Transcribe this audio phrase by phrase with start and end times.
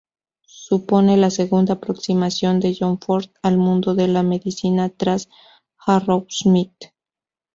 [0.47, 5.29] Supone la segunda aproximación de John Ford al mundo de la medicina tras
[5.77, 6.85] "Arrowsmith".